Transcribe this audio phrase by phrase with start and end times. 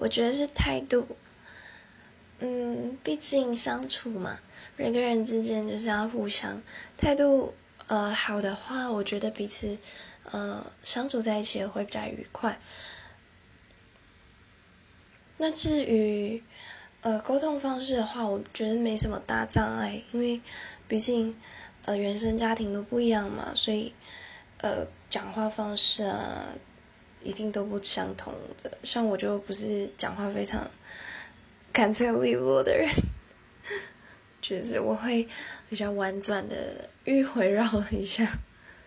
[0.00, 1.06] 我觉得是态度。
[2.38, 4.38] 嗯，毕竟相处嘛，
[4.78, 6.62] 人跟人之间就是要互相
[6.96, 7.52] 态度
[7.86, 9.76] 呃好的话，我觉得彼此
[10.30, 12.58] 呃相处在一起也会比较愉快。
[15.36, 16.42] 那至于
[17.02, 20.40] 呃沟通方式的话，我觉得没什么大障碍，因为
[20.88, 21.36] 毕竟
[21.84, 23.92] 呃原生家庭都不一样嘛，所以
[24.62, 26.46] 呃讲话方式啊
[27.22, 28.32] 一定都不相同
[28.62, 28.70] 的。
[28.82, 30.70] 像我就不是讲话非常。
[31.72, 32.88] 干脆利落的人，
[34.42, 35.26] 就是我会
[35.68, 38.26] 比较婉转的迂回绕一下。